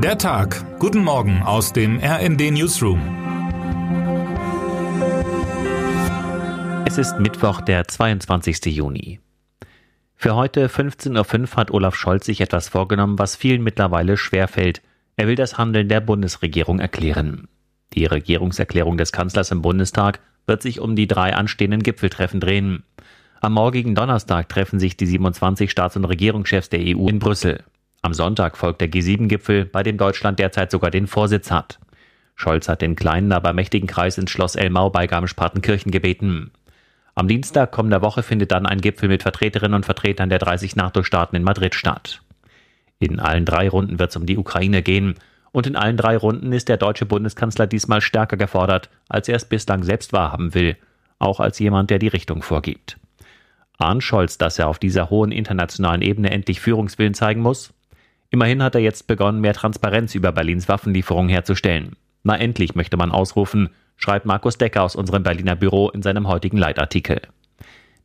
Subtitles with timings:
[0.00, 0.78] Der Tag.
[0.78, 3.00] Guten Morgen aus dem RND Newsroom.
[6.86, 8.66] Es ist Mittwoch, der 22.
[8.66, 9.18] Juni.
[10.14, 14.82] Für heute 15.05 Uhr hat Olaf Scholz sich etwas vorgenommen, was vielen mittlerweile schwerfällt.
[15.16, 17.48] Er will das Handeln der Bundesregierung erklären.
[17.94, 22.84] Die Regierungserklärung des Kanzlers im Bundestag wird sich um die drei anstehenden Gipfeltreffen drehen.
[23.40, 27.64] Am morgigen Donnerstag treffen sich die 27 Staats- und Regierungschefs der EU in Brüssel.
[28.02, 31.78] Am Sonntag folgt der G7-Gipfel, bei dem Deutschland derzeit sogar den Vorsitz hat.
[32.36, 36.52] Scholz hat den kleinen, aber mächtigen Kreis ins Schloss Elmau bei Garmisch-Partenkirchen gebeten.
[37.16, 41.34] Am Dienstag kommender Woche findet dann ein Gipfel mit Vertreterinnen und Vertretern der 30 NATO-Staaten
[41.34, 42.22] in Madrid statt.
[43.00, 45.14] In allen drei Runden wird es um die Ukraine gehen.
[45.50, 49.44] Und in allen drei Runden ist der deutsche Bundeskanzler diesmal stärker gefordert, als er es
[49.44, 50.76] bislang selbst wahrhaben will,
[51.18, 52.98] auch als jemand, der die Richtung vorgibt.
[53.78, 57.72] Ahnt Scholz, dass er auf dieser hohen internationalen Ebene endlich Führungswillen zeigen muss?
[58.30, 61.96] Immerhin hat er jetzt begonnen, mehr Transparenz über Berlins Waffenlieferungen herzustellen.
[62.22, 66.58] Na endlich möchte man ausrufen, schreibt Markus Decker aus unserem Berliner Büro in seinem heutigen
[66.58, 67.22] Leitartikel.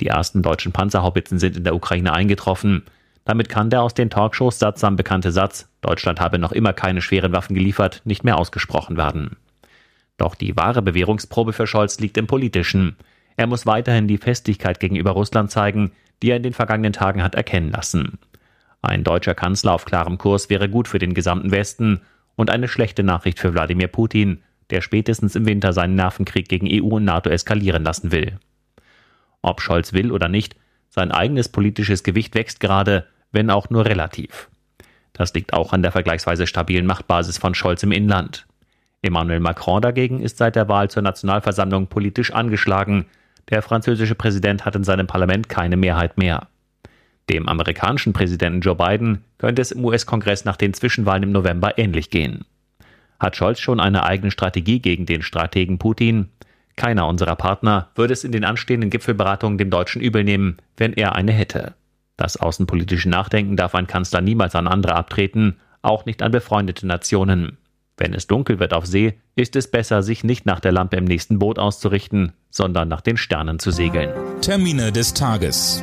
[0.00, 2.84] Die ersten deutschen Panzerhaubitzen sind in der Ukraine eingetroffen.
[3.24, 7.32] Damit kann der aus den Talkshows sattsam bekannte Satz, Deutschland habe noch immer keine schweren
[7.32, 9.36] Waffen geliefert, nicht mehr ausgesprochen werden.
[10.16, 12.96] Doch die wahre Bewährungsprobe für Scholz liegt im Politischen.
[13.36, 17.36] Er muss weiterhin die Festigkeit gegenüber Russland zeigen, die er in den vergangenen Tagen hat
[17.36, 18.18] erkennen lassen.
[18.82, 22.00] Ein deutscher Kanzler auf klarem Kurs wäre gut für den gesamten Westen
[22.36, 26.96] und eine schlechte Nachricht für Wladimir Putin, der spätestens im Winter seinen Nervenkrieg gegen EU
[26.96, 28.38] und NATO eskalieren lassen will.
[29.42, 30.56] Ob Scholz will oder nicht,
[30.90, 34.48] sein eigenes politisches Gewicht wächst gerade, wenn auch nur relativ.
[35.12, 38.46] Das liegt auch an der vergleichsweise stabilen Machtbasis von Scholz im Inland.
[39.02, 43.06] Emmanuel Macron dagegen ist seit der Wahl zur Nationalversammlung politisch angeschlagen,
[43.50, 46.48] der französische Präsident hat in seinem Parlament keine Mehrheit mehr.
[47.30, 52.10] Dem amerikanischen Präsidenten Joe Biden könnte es im US-Kongress nach den Zwischenwahlen im November ähnlich
[52.10, 52.44] gehen.
[53.20, 56.28] Hat Scholz schon eine eigene Strategie gegen den Strategen Putin?
[56.76, 61.16] Keiner unserer Partner würde es in den anstehenden Gipfelberatungen dem Deutschen übel nehmen, wenn er
[61.16, 61.74] eine hätte.
[62.16, 67.58] Das außenpolitische Nachdenken darf ein Kanzler niemals an andere abtreten, auch nicht an befreundete Nationen.
[67.96, 71.04] Wenn es dunkel wird auf See, ist es besser, sich nicht nach der Lampe im
[71.04, 74.10] nächsten Boot auszurichten, sondern nach den Sternen zu segeln.
[74.40, 75.82] Termine des Tages.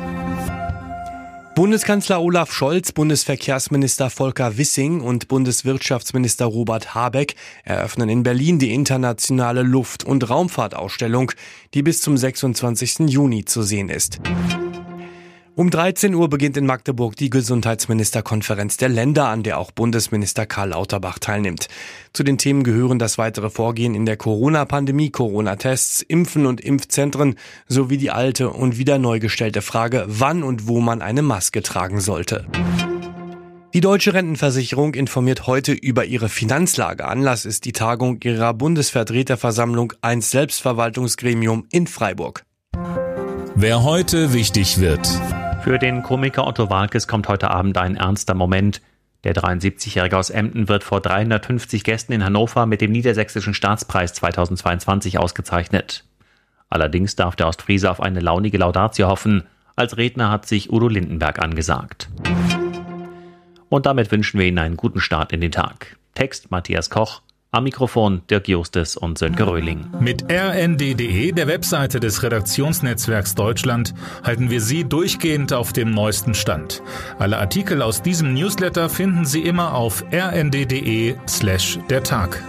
[1.56, 7.34] Bundeskanzler Olaf Scholz, Bundesverkehrsminister Volker Wissing und Bundeswirtschaftsminister Robert Habeck
[7.64, 11.32] eröffnen in Berlin die internationale Luft- und Raumfahrtausstellung,
[11.72, 13.08] die bis zum 26.
[13.08, 14.20] Juni zu sehen ist.
[15.58, 20.68] Um 13 Uhr beginnt in Magdeburg die Gesundheitsministerkonferenz der Länder, an der auch Bundesminister Karl
[20.68, 21.68] Lauterbach teilnimmt.
[22.12, 27.36] Zu den Themen gehören das weitere Vorgehen in der Corona-Pandemie, Corona-Tests, Impfen und Impfzentren
[27.68, 32.00] sowie die alte und wieder neu gestellte Frage, wann und wo man eine Maske tragen
[32.00, 32.44] sollte.
[33.72, 37.06] Die Deutsche Rentenversicherung informiert heute über ihre Finanzlage.
[37.06, 42.44] Anlass ist die Tagung ihrer Bundesvertreterversammlung, ein Selbstverwaltungsgremium in Freiburg.
[43.54, 45.08] Wer heute wichtig wird.
[45.66, 48.80] Für den Komiker Otto Walkes kommt heute Abend ein ernster Moment.
[49.24, 55.18] Der 73-Jährige aus Emden wird vor 350 Gästen in Hannover mit dem Niedersächsischen Staatspreis 2022
[55.18, 56.04] ausgezeichnet.
[56.70, 59.42] Allerdings darf der Ostfriese auf eine launige Laudatio hoffen.
[59.74, 62.10] Als Redner hat sich Udo Lindenberg angesagt.
[63.68, 65.96] Und damit wünschen wir Ihnen einen guten Start in den Tag.
[66.14, 67.22] Text Matthias Koch,
[67.56, 69.86] am Mikrofon Dirk Justes und Sönke Röhling.
[69.98, 76.82] Mit rnd.de, der Webseite des Redaktionsnetzwerks Deutschland, halten wir Sie durchgehend auf dem neuesten Stand.
[77.18, 82.42] Alle Artikel aus diesem Newsletter finden Sie immer auf rnd.de slash der Tag.